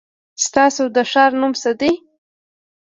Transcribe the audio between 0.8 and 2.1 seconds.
د ښار نو څه دی؟